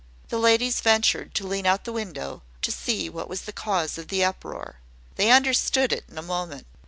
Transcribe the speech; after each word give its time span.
The 0.29 0.39
ladies 0.39 0.81
ventured 0.81 1.35
to 1.35 1.45
lean 1.45 1.67
out 1.67 1.81
of 1.81 1.83
the 1.83 1.93
window, 1.93 2.41
to 2.63 2.71
see 2.71 3.07
what 3.07 3.29
was 3.29 3.41
the 3.41 3.53
cause 3.53 3.99
of 3.99 4.07
the 4.07 4.23
uproar. 4.23 4.77
They 5.15 5.29
understood 5.29 5.93
it 5.93 6.05
in 6.09 6.17
a 6.17 6.23
moment. 6.23 6.65